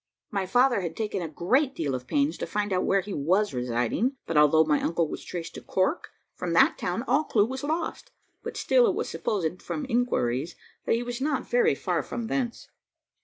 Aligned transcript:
My 0.31 0.47
father 0.47 0.81
had 0.81 0.97
taken 0.97 1.21
a 1.21 1.27
great 1.27 1.75
deal 1.75 1.93
of 1.93 2.07
pains 2.07 2.35
to 2.39 2.47
find 2.47 2.73
out 2.73 2.85
where 2.85 3.01
he 3.01 3.13
was 3.13 3.53
residing; 3.53 4.13
but 4.25 4.35
although 4.35 4.63
my 4.63 4.81
uncle 4.81 5.07
was 5.07 5.23
traced 5.23 5.53
to 5.53 5.61
Cork, 5.61 6.09
from 6.33 6.53
that 6.53 6.75
town 6.79 7.03
all 7.07 7.23
clue 7.23 7.45
was 7.45 7.63
lost, 7.63 8.09
but 8.41 8.57
still 8.57 8.87
it 8.87 8.95
was 8.95 9.07
supposed, 9.09 9.61
from 9.61 9.85
inquiries, 9.87 10.55
that 10.85 10.95
he 10.95 11.03
was 11.03 11.21
not 11.21 11.47
very 11.47 11.75
far 11.75 12.01
from 12.01 12.25
thence. 12.25 12.67